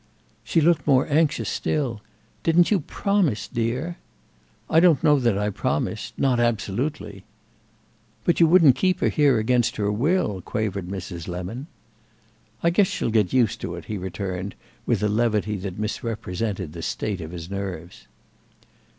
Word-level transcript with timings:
She 0.43 0.61
looked 0.61 0.87
more 0.87 1.05
anxious 1.07 1.47
still. 1.47 2.01
"Didn't 2.41 2.71
you 2.71 2.79
promise, 2.79 3.47
dear?" 3.47 3.97
"I 4.67 4.79
don't 4.79 5.03
know 5.03 5.19
that 5.19 5.37
I 5.37 5.51
promised—not 5.51 6.39
absolutely." 6.39 7.23
"But 8.25 8.39
you 8.39 8.47
wouldn't 8.47 8.75
keep 8.75 8.99
her 9.01 9.09
here 9.09 9.37
against 9.37 9.75
her 9.75 9.91
will?" 9.91 10.41
quavered 10.41 10.87
Mrs. 10.87 11.27
Lemon. 11.27 11.67
"I 12.63 12.71
guess 12.71 12.87
she'll 12.87 13.11
get 13.11 13.31
used 13.31 13.61
to 13.61 13.75
it," 13.75 13.85
he 13.85 13.99
returned 13.99 14.55
with 14.87 15.03
a 15.03 15.07
levity 15.07 15.55
that 15.57 15.77
misrepresented 15.77 16.73
the 16.73 16.81
state 16.81 17.21
of 17.21 17.29
his 17.29 17.51
nerves. 17.51 18.07